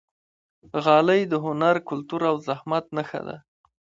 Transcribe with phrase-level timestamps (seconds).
[0.83, 3.37] غالۍ د هنر، کلتور او زحمت نښه ده.